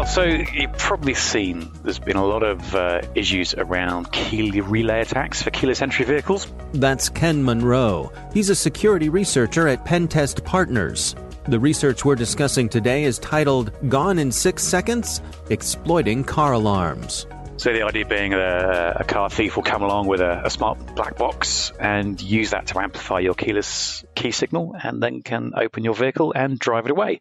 [0.00, 5.02] Well, so you've probably seen there's been a lot of uh, issues around key relay
[5.02, 6.50] attacks for keyless entry vehicles.
[6.72, 8.10] That's Ken Munro.
[8.32, 11.14] He's a security researcher at Pentest Partners.
[11.48, 17.26] The research we're discussing today is titled Gone in Six Seconds Exploiting Car Alarms.
[17.60, 20.78] So the idea being a, a car thief will come along with a, a, smart
[20.96, 25.84] black box and use that to amplify your keyless key signal and then can open
[25.84, 27.20] your vehicle and drive it away.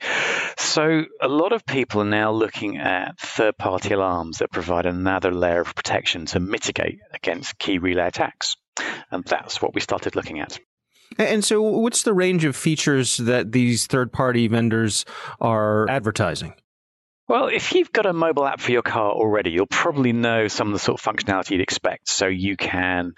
[0.55, 5.59] So a lot of people are now looking at third-party alarms that provide another layer
[5.59, 8.55] of protection to mitigate against key relay attacks.
[9.11, 10.57] And that's what we started looking at.
[11.17, 15.03] And so what's the range of features that these third-party vendors
[15.41, 16.53] are advertising?
[17.29, 20.69] Well, if you've got a mobile app for your car already, you'll probably know some
[20.69, 22.09] of the sort of functionality you'd expect.
[22.09, 23.13] So you can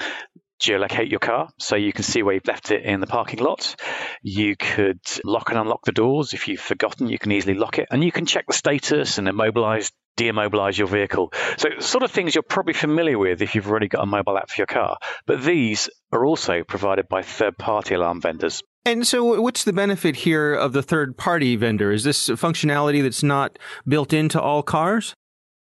[0.61, 3.73] geolocate your car so you can see where you've left it in the parking lot.
[4.21, 6.33] You could lock and unlock the doors.
[6.33, 7.87] If you've forgotten, you can easily lock it.
[7.89, 11.31] And you can check the status and immobilize, deimmobilize your vehicle.
[11.55, 14.49] So, sort of things you're probably familiar with if you've already got a mobile app
[14.49, 14.97] for your car.
[15.25, 18.61] But these are also provided by third party alarm vendors.
[18.83, 21.91] And so, what's the benefit here of the third party vendor?
[21.91, 25.13] Is this functionality that's not built into all cars?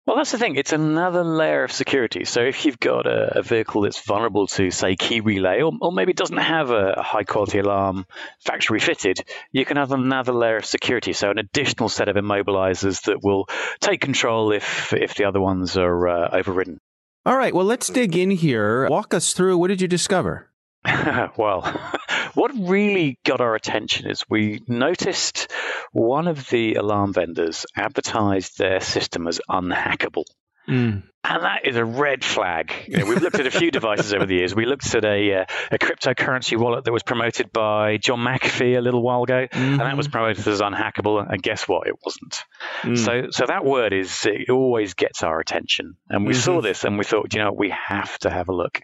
[0.06, 0.56] Well, that's the thing.
[0.56, 2.24] It's another layer of security.
[2.24, 5.92] So if you've got a, a vehicle that's vulnerable to, say, key relay, or, or
[5.92, 8.06] maybe doesn't have a, a high quality alarm
[8.44, 9.20] factory fitted,
[9.52, 11.12] you can have another layer of security.
[11.12, 13.46] So an additional set of immobilizers that will
[13.80, 16.78] take control if if the other ones are uh, overridden.
[17.24, 17.54] All right.
[17.54, 18.88] Well, let's dig in here.
[18.88, 19.56] Walk us through.
[19.58, 20.51] What did you discover?
[21.36, 21.62] well,
[22.34, 25.50] what really got our attention is we noticed
[25.92, 30.24] one of the alarm vendors advertised their system as unhackable.
[30.68, 31.02] Mm.
[31.24, 32.72] And that is a red flag.
[32.88, 34.54] You know, we've looked at a few devices over the years.
[34.54, 38.80] We looked at a, uh, a cryptocurrency wallet that was promoted by John McAfee a
[38.80, 39.56] little while ago, mm-hmm.
[39.56, 40.12] and that was mm-hmm.
[40.12, 41.24] promoted as unhackable.
[41.28, 41.86] And guess what?
[41.86, 42.44] It wasn't.
[42.82, 42.98] Mm.
[42.98, 45.94] So, so that word is it always gets our attention.
[46.08, 46.40] And we mm-hmm.
[46.42, 48.80] saw this, and we thought, you know, we have to have a look.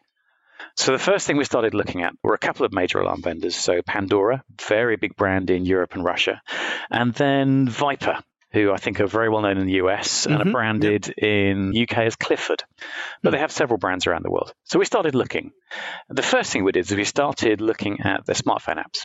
[0.79, 3.57] So the first thing we started looking at were a couple of major alarm vendors.
[3.57, 6.41] So Pandora, very big brand in Europe and Russia,
[6.89, 8.21] and then Viper.
[8.53, 10.49] who I think are very well known in the US and mm-hmm.
[10.49, 11.17] are branded yep.
[11.19, 12.63] in UK as Clifford.
[13.23, 14.55] But mm they have several brands around the world.
[14.65, 15.51] So we started looking.
[16.09, 19.05] The first thing we did is we started looking at their smartphone apps.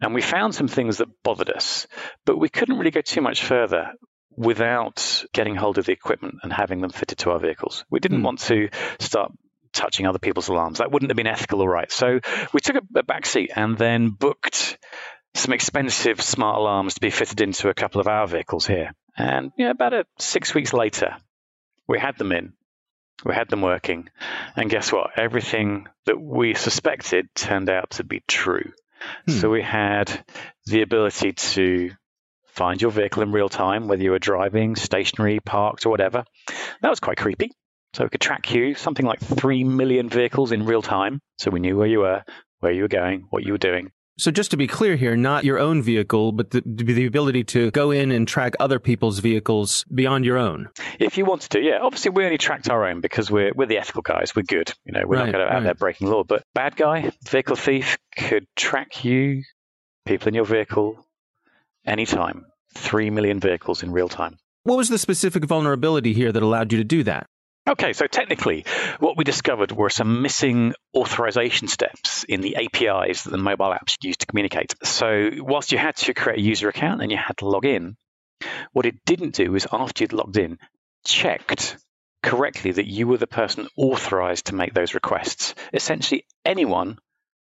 [0.00, 1.86] And we found some things that bothered us,
[2.24, 3.92] but we couldn't really go too much further
[4.36, 7.84] without getting hold of the equipment and having them fitted to our vehicles.
[7.90, 8.24] We didn't mm.
[8.24, 8.68] want to
[8.98, 9.32] start
[9.76, 10.78] touching other people's alarms.
[10.78, 11.90] That wouldn't have been ethical or right.
[11.92, 12.20] So
[12.52, 14.78] we took a, a back seat and then booked
[15.34, 18.92] some expensive smart alarms to be fitted into a couple of our vehicles here.
[19.16, 21.16] And yeah, about a, six weeks later,
[21.86, 22.54] we had them in.
[23.24, 24.08] We had them working.
[24.56, 25.18] And guess what?
[25.18, 28.72] Everything that we suspected turned out to be true.
[29.26, 29.32] Hmm.
[29.32, 30.24] So we had
[30.66, 31.90] the ability to
[32.48, 36.24] find your vehicle in real time, whether you were driving, stationary, parked, or whatever.
[36.80, 37.52] That was quite creepy.
[37.94, 41.20] So we could track you, something like 3 million vehicles in real time.
[41.38, 42.24] So we knew where you were,
[42.60, 43.90] where you were going, what you were doing.
[44.18, 47.70] So just to be clear here, not your own vehicle, but the, the ability to
[47.72, 50.70] go in and track other people's vehicles beyond your own.
[50.98, 51.80] If you wanted to, yeah.
[51.82, 54.34] Obviously, we only tracked our own because we're we're the ethical guys.
[54.34, 54.72] We're good.
[54.86, 56.24] You know, we're right, not going to out there breaking law.
[56.24, 59.42] But bad guy, vehicle thief could track you,
[60.06, 61.06] people in your vehicle,
[61.84, 62.46] anytime.
[62.74, 64.38] Three million vehicles in real time.
[64.62, 67.26] What was the specific vulnerability here that allowed you to do that?
[67.68, 68.64] Okay, so technically,
[69.00, 73.96] what we discovered were some missing authorization steps in the APIs that the mobile apps
[74.02, 74.74] use to communicate.
[74.84, 77.96] So, whilst you had to create a user account and you had to log in,
[78.72, 80.58] what it didn't do is after you'd logged in,
[81.04, 81.76] checked
[82.22, 85.56] correctly that you were the person authorized to make those requests.
[85.72, 86.98] Essentially, anyone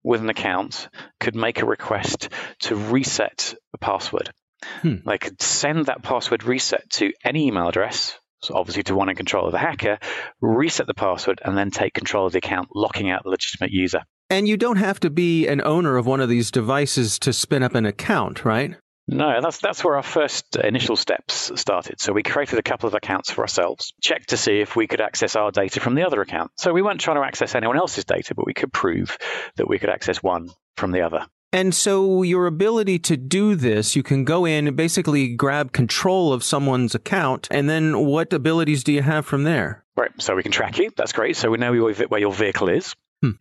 [0.03, 2.29] with an account could make a request
[2.61, 4.31] to reset a password.
[4.63, 4.95] Hmm.
[5.05, 9.15] They could send that password reset to any email address so obviously to one in
[9.15, 9.99] control of the hacker,
[10.41, 14.01] reset the password, and then take control of the account, locking out the legitimate user.
[14.29, 17.63] And you don't have to be an owner of one of these devices to spin
[17.63, 18.75] up an account, right?
[19.09, 22.01] No, that's that's where our first initial steps started.
[22.01, 24.99] So we created a couple of accounts for ourselves, checked to see if we could
[24.99, 26.51] access our data from the other account.
[26.57, 29.17] So we weren't trying to access anyone else's data, but we could prove
[29.55, 31.25] that we could access one from the other.
[31.53, 36.33] And so your ability to do this, you can go in and basically grab control
[36.33, 37.47] of someone's account.
[37.49, 39.83] And then what abilities do you have from there?
[39.95, 40.11] Right.
[40.19, 40.91] So we can track you.
[40.95, 41.37] That's great.
[41.37, 42.95] So we know where your vehicle is.
[43.21, 43.31] Hmm.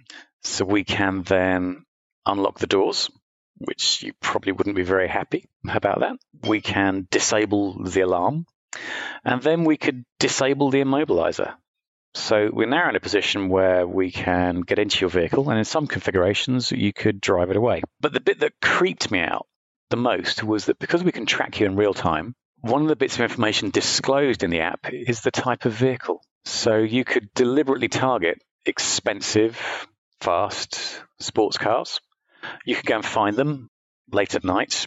[0.43, 1.85] So we can then
[2.25, 3.11] unlock the doors,
[3.59, 6.17] which you probably wouldn't be very happy about that.
[6.49, 8.47] We can disable the alarm.
[9.25, 11.55] And then we could disable the immobilizer.
[12.17, 15.67] So we're now in a position where we can get into your vehicle, and in
[15.67, 17.83] some configurations, you could drive it away.
[18.01, 19.47] But the bit that creeped me out
[19.91, 22.97] the most was that because we can track you in real time, one of the
[22.97, 26.23] bits of information disclosed in the app is the type of vehicle.
[26.47, 29.87] So you could deliberately target expensive,
[30.23, 32.01] fast sports cars.
[32.65, 33.69] You could go and find them
[34.11, 34.87] late at night,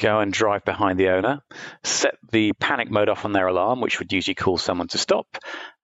[0.00, 1.42] go and drive behind the owner,
[1.84, 5.26] set the panic mode off on their alarm, which would usually call someone to stop,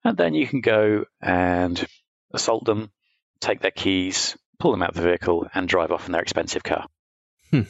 [0.03, 1.87] and then you can go and
[2.33, 2.91] assault them,
[3.39, 6.63] take their keys, pull them out of the vehicle, and drive off in their expensive
[6.63, 6.87] car.
[7.51, 7.61] Hmm.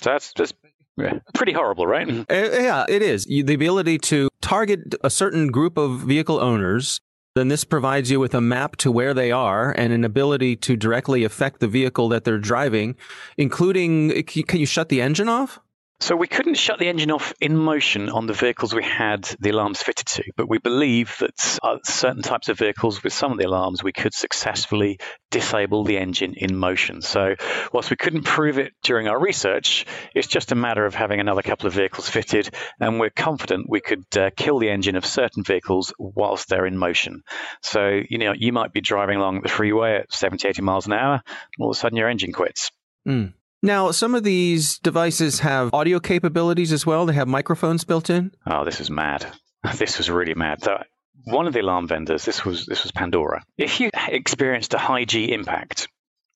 [0.00, 0.54] So that's just
[0.96, 2.08] yeah, pretty horrible, right?
[2.08, 3.24] Uh, yeah, it is.
[3.24, 7.00] The ability to target a certain group of vehicle owners,
[7.34, 10.76] then this provides you with a map to where they are and an ability to
[10.76, 12.96] directly affect the vehicle that they're driving,
[13.38, 15.58] including can you shut the engine off?
[16.02, 19.50] So we couldn't shut the engine off in motion on the vehicles we had the
[19.50, 23.38] alarms fitted to, but we believe that uh, certain types of vehicles with some of
[23.38, 24.98] the alarms we could successfully
[25.30, 27.02] disable the engine in motion.
[27.02, 27.36] So
[27.72, 31.40] whilst we couldn't prove it during our research, it's just a matter of having another
[31.40, 35.44] couple of vehicles fitted, and we're confident we could uh, kill the engine of certain
[35.44, 37.22] vehicles whilst they're in motion.
[37.60, 40.94] So you know you might be driving along the freeway at 70, 80 miles an
[40.94, 42.72] hour, and all of a sudden your engine quits.
[43.06, 43.34] Mm.
[43.62, 47.06] Now, some of these devices have audio capabilities as well.
[47.06, 48.32] They have microphones built in.
[48.44, 49.26] Oh, this is mad.
[49.78, 50.60] This was really mad.
[50.60, 50.82] So
[51.22, 53.44] one of the alarm vendors, this was this was Pandora.
[53.56, 55.86] If you experienced a high G impact,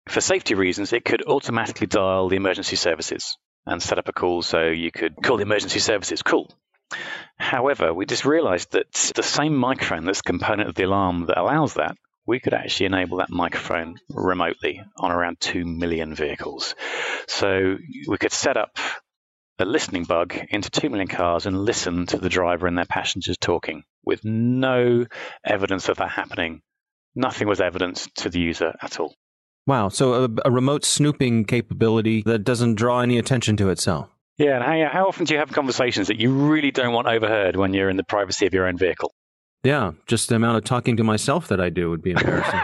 [0.09, 4.42] for safety reasons, it could automatically dial the emergency services and set up a call
[4.42, 6.23] so you could call the emergency services.
[6.23, 6.49] Cool.
[7.37, 11.75] However, we just realized that the same microphone that's component of the alarm that allows
[11.75, 16.75] that we could actually enable that microphone remotely on around 2 million vehicles.
[17.28, 18.78] So we could set up
[19.59, 23.37] a listening bug into 2 million cars and listen to the driver and their passengers
[23.38, 25.06] talking with no
[25.45, 26.61] evidence of that happening.
[27.14, 29.14] Nothing was evidence to the user at all.
[29.66, 29.88] Wow.
[29.88, 34.09] So a, a remote snooping capability that doesn't draw any attention to itself.
[34.37, 34.56] Yeah.
[34.56, 37.73] And how, how often do you have conversations that you really don't want overheard when
[37.73, 39.12] you're in the privacy of your own vehicle?
[39.66, 42.61] Yeah, just the amount of talking to myself that I do would be embarrassing.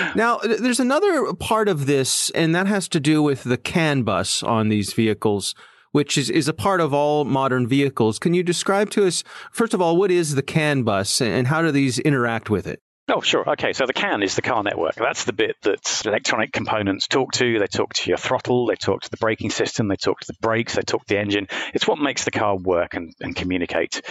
[0.16, 4.42] now, there's another part of this, and that has to do with the CAN bus
[4.42, 5.54] on these vehicles,
[5.90, 8.18] which is, is a part of all modern vehicles.
[8.18, 11.60] Can you describe to us, first of all, what is the CAN bus and how
[11.60, 12.80] do these interact with it?
[13.08, 13.50] Oh, sure.
[13.50, 14.94] Okay, so the CAN is the car network.
[14.94, 17.58] That's the bit that electronic components talk to.
[17.58, 20.38] They talk to your throttle, they talk to the braking system, they talk to the
[20.40, 21.48] brakes, they talk to the engine.
[21.74, 24.02] It's what makes the car work and, and communicate.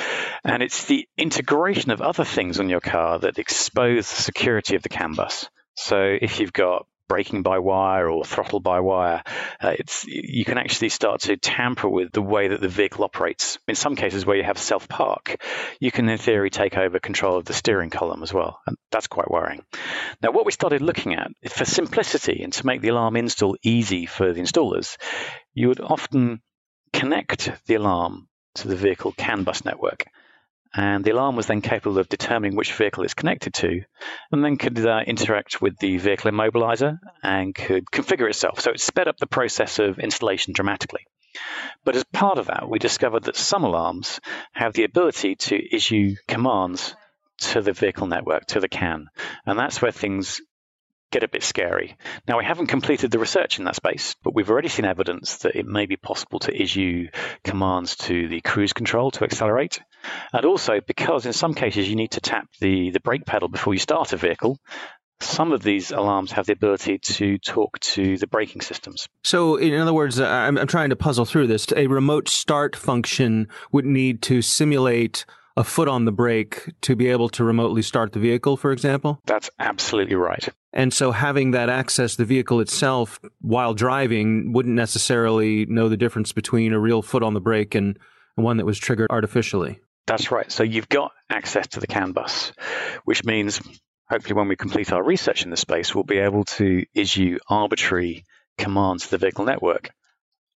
[0.43, 4.83] And it's the integration of other things on your car that expose the security of
[4.83, 5.47] the CAN bus.
[5.75, 9.21] So if you've got braking by wire or throttle by wire,
[9.59, 13.59] uh, it's you can actually start to tamper with the way that the vehicle operates.
[13.67, 15.35] In some cases, where you have self park,
[15.81, 19.07] you can in theory take over control of the steering column as well, and that's
[19.07, 19.61] quite worrying.
[20.23, 24.05] Now, what we started looking at for simplicity and to make the alarm install easy
[24.05, 24.95] for the installers,
[25.53, 26.41] you would often
[26.93, 30.05] connect the alarm to the vehicle CAN bus network
[30.73, 33.81] and the alarm was then capable of determining which vehicle it's connected to,
[34.31, 38.61] and then could uh, interact with the vehicle immobilizer and could configure itself.
[38.61, 41.05] So it sped up the process of installation dramatically.
[41.83, 44.19] But as part of that, we discovered that some alarms
[44.53, 46.95] have the ability to issue commands
[47.39, 49.07] to the vehicle network, to the CAN.
[49.45, 50.41] And that's where things
[51.11, 51.97] get a bit scary.
[52.27, 55.55] Now, we haven't completed the research in that space, but we've already seen evidence that
[55.55, 57.09] it may be possible to issue
[57.43, 59.81] commands to the cruise control to accelerate.
[60.33, 63.73] And also, because in some cases you need to tap the, the brake pedal before
[63.73, 64.57] you start a vehicle,
[65.19, 69.07] some of these alarms have the ability to talk to the braking systems.
[69.23, 71.67] So, in other words, I'm, I'm trying to puzzle through this.
[71.75, 75.25] A remote start function would need to simulate
[75.57, 79.19] a foot on the brake to be able to remotely start the vehicle, for example?
[79.25, 80.47] That's absolutely right.
[80.73, 86.31] And so having that access the vehicle itself while driving wouldn't necessarily know the difference
[86.31, 87.99] between a real foot on the brake and
[88.35, 89.81] one that was triggered artificially.
[90.07, 90.51] That's right.
[90.51, 92.51] So you've got access to the CAN bus,
[93.05, 93.61] which means
[94.09, 98.25] hopefully when we complete our research in the space, we'll be able to issue arbitrary
[98.57, 99.89] commands to the vehicle network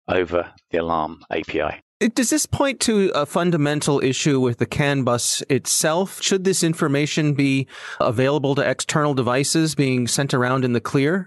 [0.08, 1.80] over the alarm API.
[2.14, 6.22] Does this point to a fundamental issue with the CAN bus itself?
[6.22, 11.26] Should this information be available to external devices being sent around in the clear?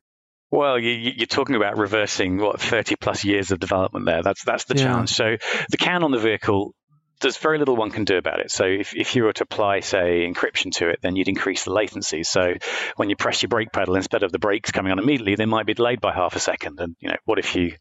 [0.51, 4.21] Well, you, are talking about reversing what 30 plus years of development there.
[4.21, 4.83] That's that's the yeah.
[4.83, 5.09] challenge.
[5.09, 5.37] So
[5.69, 6.73] the CAN on the vehicle
[7.21, 8.51] there's very little one can do about it.
[8.51, 11.71] So if, if you were to apply, say, encryption to it, then you'd increase the
[11.71, 12.23] latency.
[12.23, 12.53] So
[12.95, 15.65] when you press your brake pedal, instead of the brakes coming on immediately, they might
[15.65, 16.79] be delayed by half a second.
[16.79, 17.73] And you know, what if you,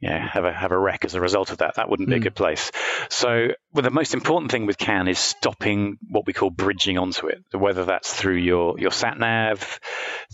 [0.00, 1.76] you know, have a have a wreck as a result of that?
[1.76, 2.18] That wouldn't be mm.
[2.18, 2.24] a hmm.
[2.24, 2.70] good place.
[3.10, 7.26] So well, the most important thing with CAN is stopping what we call bridging onto
[7.26, 7.42] it.
[7.52, 9.80] Whether that's through your your sat nav,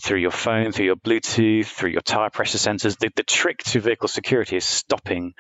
[0.03, 2.99] through your phone, through your Bluetooth, through your tire pressure sensors.
[2.99, 5.35] The, the trick to vehicle security is stopping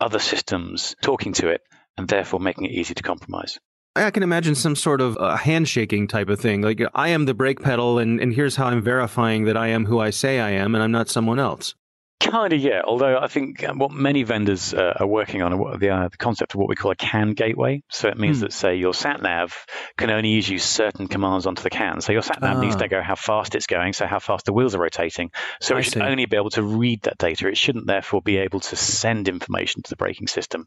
[0.00, 1.60] other systems talking to it
[1.96, 3.58] and therefore making it easy to compromise.
[3.94, 6.62] I can imagine some sort of uh, handshaking type of thing.
[6.62, 9.84] Like, I am the brake pedal, and, and here's how I'm verifying that I am
[9.84, 11.74] who I say I am, and I'm not someone else.
[12.18, 12.82] Kind of, yeah.
[12.86, 16.16] Although I think um, what many vendors uh, are working on are the, uh, the
[16.16, 17.82] concept of what we call a CAN gateway.
[17.90, 18.44] So it means hmm.
[18.44, 19.66] that, say, your sat nav
[19.98, 22.00] can only use certain commands onto the CAN.
[22.00, 22.88] So your sat nav needs to ah.
[22.88, 25.32] go how fast it's going, so how fast the wheels are rotating.
[25.60, 26.00] So I it should see.
[26.00, 27.48] only be able to read that data.
[27.48, 30.66] It shouldn't therefore be able to send information to the braking system.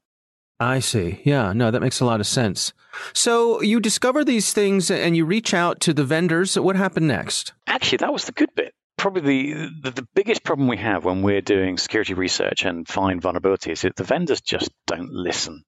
[0.60, 1.22] I see.
[1.26, 2.74] Yeah, no, that makes a lot of sense.
[3.14, 6.58] So you discover these things and you reach out to the vendors.
[6.58, 7.54] What happened next?
[7.68, 8.74] Actually, that was the good bit.
[8.98, 13.22] Probably the, the, the biggest problem we have when we're doing security research and find
[13.22, 15.64] vulnerabilities is that the vendors just don't listen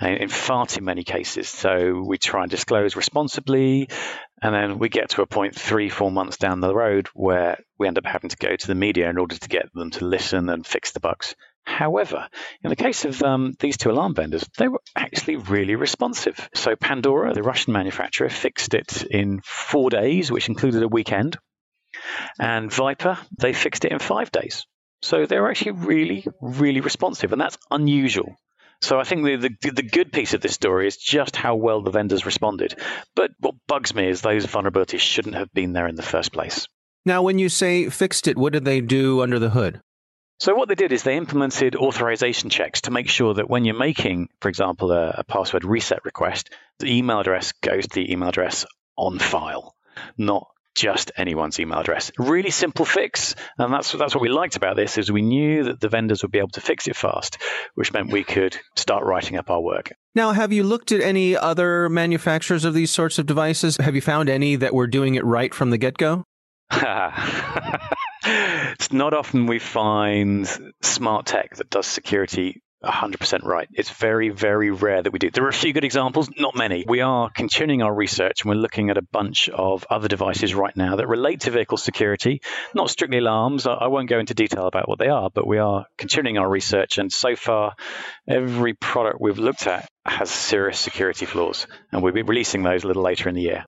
[0.00, 1.48] in far too many cases.
[1.48, 3.88] So we try and disclose responsibly,
[4.42, 7.86] and then we get to a point three, four months down the road where we
[7.86, 10.48] end up having to go to the media in order to get them to listen
[10.48, 11.36] and fix the bugs.
[11.66, 12.28] However,
[12.62, 16.48] in the case of um, these two alarm vendors, they were actually really responsive.
[16.54, 21.36] So Pandora, the Russian manufacturer, fixed it in four days, which included a weekend.
[22.38, 24.64] And Viper, they fixed it in five days.
[25.02, 28.36] So they were actually really, really responsive, and that's unusual.
[28.80, 31.82] So I think the, the, the good piece of this story is just how well
[31.82, 32.78] the vendors responded.
[33.14, 36.66] But what bugs me is those vulnerabilities shouldn't have been there in the first place.
[37.04, 39.80] Now, when you say fixed it, what did they do under the hood?
[40.38, 43.74] So what they did is they implemented authorization checks to make sure that when you're
[43.74, 48.28] making, for example, a, a password reset request, the email address goes to the email
[48.28, 48.66] address
[48.96, 49.74] on file,
[50.18, 52.12] not just anyone's email address.
[52.18, 55.80] Really simple fix, and that's that's what we liked about this is we knew that
[55.80, 57.38] the vendors would be able to fix it fast,
[57.74, 59.92] which meant we could start writing up our work.
[60.14, 63.78] Now, have you looked at any other manufacturers of these sorts of devices?
[63.78, 66.24] Have you found any that were doing it right from the get-go?
[68.78, 70.46] it's not often we find
[70.82, 73.66] smart tech that does security 100% right.
[73.72, 75.30] It's very, very rare that we do.
[75.30, 76.84] There are a few good examples, not many.
[76.86, 80.76] We are continuing our research and we're looking at a bunch of other devices right
[80.76, 82.42] now that relate to vehicle security,
[82.74, 83.66] not strictly alarms.
[83.66, 86.98] I won't go into detail about what they are, but we are continuing our research.
[86.98, 87.76] And so far,
[88.28, 91.66] every product we've looked at has serious security flaws.
[91.92, 93.64] And we'll be releasing those a little later in the year.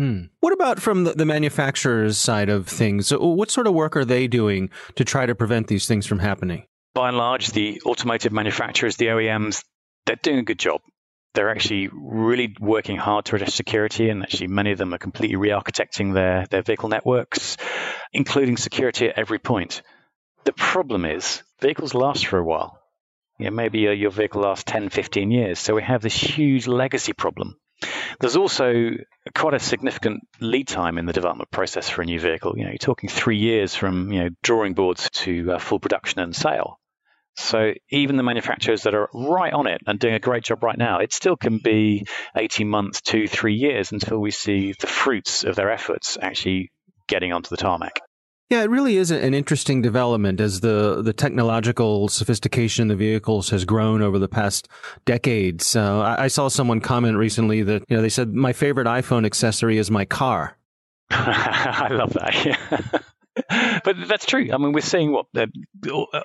[0.00, 0.22] Hmm.
[0.40, 3.10] What about from the, the manufacturer's side of things?
[3.10, 6.64] What sort of work are they doing to try to prevent these things from happening?
[6.94, 9.62] By and large, the automotive manufacturers, the OEMs,
[10.06, 10.80] they're doing a good job.
[11.34, 15.36] They're actually really working hard to address security, and actually, many of them are completely
[15.36, 17.58] re architecting their, their vehicle networks,
[18.10, 19.82] including security at every point.
[20.44, 22.78] The problem is, vehicles last for a while.
[23.38, 25.58] Yeah, maybe your vehicle lasts 10, 15 years.
[25.58, 27.58] So we have this huge legacy problem
[28.20, 28.90] there's also
[29.34, 32.54] quite a significant lead time in the development process for a new vehicle.
[32.56, 36.20] You know, you're talking three years from you know drawing boards to uh, full production
[36.20, 36.78] and sale.
[37.36, 40.76] So even the manufacturers that are right on it and doing a great job right
[40.76, 42.06] now, it still can be
[42.36, 46.70] 18 months, two, three years until we see the fruits of their efforts actually
[47.08, 48.00] getting onto the tarmac.
[48.50, 53.48] Yeah, it really is an interesting development as the, the technological sophistication in the vehicles
[53.50, 54.66] has grown over the past
[55.04, 55.76] decades.
[55.76, 59.24] Uh, I, I saw someone comment recently that, you know, they said, my favorite iPhone
[59.24, 60.56] accessory is my car.
[61.10, 63.04] I love that.
[63.82, 64.50] But that's true.
[64.52, 65.50] I mean, we're seeing what the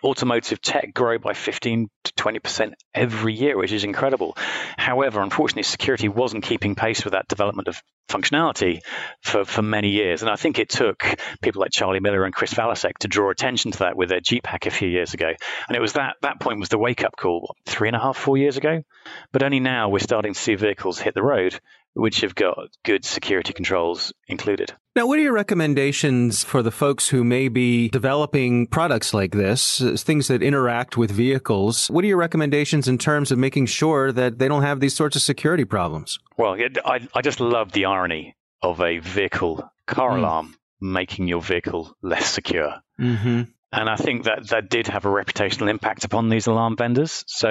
[0.03, 4.37] automotive tech grow by 15 to 20% every year, which is incredible.
[4.77, 8.81] However, unfortunately, security wasn't keeping pace with that development of functionality
[9.21, 10.21] for, for many years.
[10.21, 11.03] And I think it took
[11.41, 14.45] people like Charlie Miller and Chris Valasek to draw attention to that with their Jeep
[14.45, 15.31] hack a few years ago.
[15.67, 17.99] And it was that, that point was the wake up call, what, three and a
[17.99, 18.83] half, four years ago?
[19.31, 21.59] But only now we're starting to see vehicles hit the road
[21.95, 24.73] which have got good security controls included.
[24.95, 29.81] Now, what are your recommendations for the folks who may be developing products like this,
[29.97, 31.87] things that interact with vehicles?
[31.87, 35.15] What are your recommendations in terms of making sure that they don't have these sorts
[35.15, 36.19] of security problems?
[36.37, 40.19] Well, I, I just love the irony of a vehicle car mm.
[40.19, 42.75] alarm making your vehicle less secure.
[42.99, 43.43] Mm-hmm.
[43.71, 47.25] And I think that that did have a reputational impact upon these alarm vendors.
[47.27, 47.49] So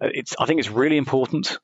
[0.00, 1.58] uh, it's, I think it's really important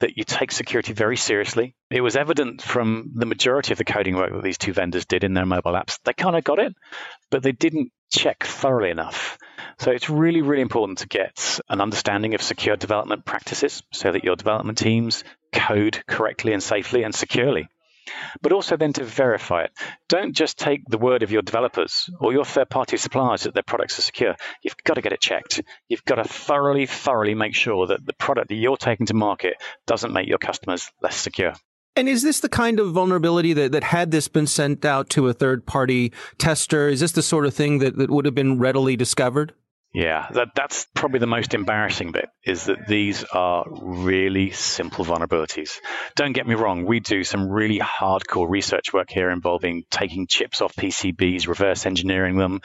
[0.00, 1.74] that you take security very seriously.
[1.90, 5.24] It was evident from the majority of the coding work that these two vendors did
[5.24, 5.98] in their mobile apps.
[6.04, 6.74] They kind of got it,
[7.30, 9.38] but they didn't check thoroughly enough.
[9.78, 14.24] So it's really, really important to get an understanding of secure development practices so that
[14.24, 17.68] your development teams code correctly and safely and securely
[18.42, 19.72] but also then to verify it.
[20.08, 23.62] Don't just take the word of your developers or your third party suppliers that their
[23.62, 24.36] products are secure.
[24.62, 25.62] You've got to get it checked.
[25.88, 29.54] You've got to thoroughly, thoroughly make sure that the product that you're taking to market
[29.86, 31.54] doesn't make your customers less secure.
[31.96, 35.26] And is this the kind of vulnerability that, that had this been sent out to
[35.26, 38.60] a third party tester, is this the sort of thing that, that would have been
[38.60, 39.52] readily discovered?
[39.94, 45.78] Yeah, that, that's probably the most embarrassing bit is that these are really simple vulnerabilities.
[46.14, 50.60] Don't get me wrong, we do some really hardcore research work here involving taking chips
[50.60, 52.60] off PCBs, reverse engineering them,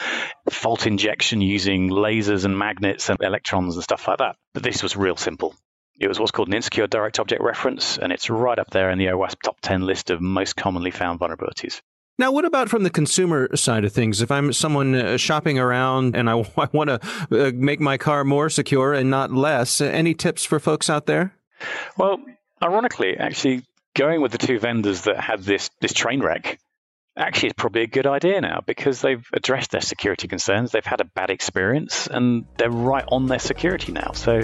[0.49, 4.35] fault injection using lasers and magnets and electrons and stuff like that.
[4.53, 5.55] But this was real simple.
[5.99, 8.97] It was what's called an insecure direct object reference, and it's right up there in
[8.97, 11.81] the OWASP top 10 list of most commonly found vulnerabilities.
[12.19, 14.21] Now, what about from the consumer side of things?
[14.21, 16.99] If I'm someone uh, shopping around and I, I want to
[17.31, 21.33] uh, make my car more secure and not less, any tips for folks out there?
[21.97, 22.19] Well,
[22.61, 23.63] ironically, actually,
[23.95, 26.59] going with the two vendors that had this this train wreck
[27.15, 30.71] actually is probably a good idea now because they've addressed their security concerns.
[30.71, 34.13] They've had a bad experience and they're right on their security now.
[34.13, 34.39] So,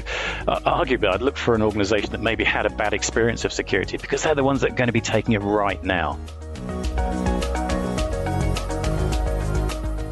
[0.47, 3.97] uh, arguably, I'd look for an organization that maybe had a bad experience of security
[3.97, 6.19] because they're the ones that are going to be taking it right now.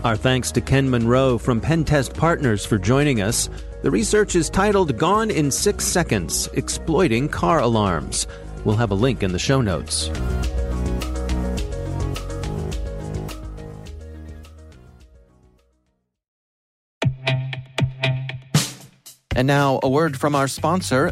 [0.08, 3.50] Our thanks to Ken Munro from Pentest Partners for joining us.
[3.82, 8.26] The research is titled Gone in Six Seconds Exploiting Car Alarms.
[8.64, 10.10] We'll have a link in the show notes.
[19.36, 21.12] And now, a word from our sponsor,